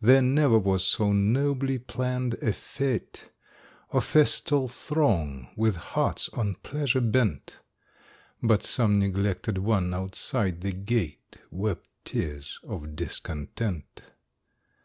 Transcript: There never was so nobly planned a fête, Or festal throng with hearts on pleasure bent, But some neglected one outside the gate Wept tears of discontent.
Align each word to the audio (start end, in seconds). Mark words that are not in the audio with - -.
There 0.00 0.22
never 0.22 0.58
was 0.58 0.84
so 0.84 1.12
nobly 1.12 1.78
planned 1.78 2.34
a 2.34 2.46
fête, 2.48 3.30
Or 3.90 4.00
festal 4.00 4.66
throng 4.68 5.50
with 5.54 5.76
hearts 5.76 6.28
on 6.30 6.56
pleasure 6.64 7.00
bent, 7.00 7.58
But 8.42 8.64
some 8.64 8.98
neglected 8.98 9.58
one 9.58 9.94
outside 9.94 10.62
the 10.62 10.72
gate 10.72 11.36
Wept 11.52 11.86
tears 12.04 12.58
of 12.64 12.96
discontent. 12.96 14.02